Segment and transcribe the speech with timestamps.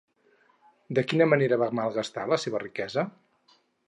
[0.99, 3.05] De quina manera va malgastar la seva riquesa?